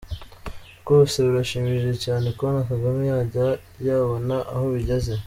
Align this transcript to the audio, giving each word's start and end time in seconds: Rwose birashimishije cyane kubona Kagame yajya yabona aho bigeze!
Rwose 0.81 1.17
birashimishije 1.27 1.93
cyane 2.05 2.27
kubona 2.37 2.61
Kagame 2.69 3.01
yajya 3.11 3.47
yabona 3.87 4.35
aho 4.53 4.65
bigeze! 4.73 5.13